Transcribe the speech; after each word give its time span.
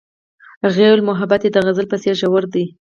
هغې 0.63 0.85
وویل 0.87 1.01
محبت 1.09 1.41
یې 1.45 1.49
د 1.53 1.57
غزل 1.65 1.85
په 1.89 1.97
څېر 2.01 2.15
ژور 2.21 2.43
دی. 2.53 2.65